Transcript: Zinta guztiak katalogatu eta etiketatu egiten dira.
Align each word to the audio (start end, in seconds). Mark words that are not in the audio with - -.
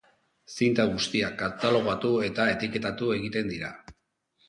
Zinta 0.55 0.85
guztiak 0.93 1.37
katalogatu 1.43 2.13
eta 2.31 2.51
etiketatu 2.57 3.15
egiten 3.21 3.57
dira. 3.57 3.75